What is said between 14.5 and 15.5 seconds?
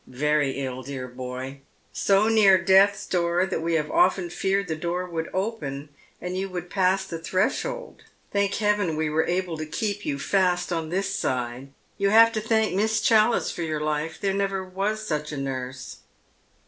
was such A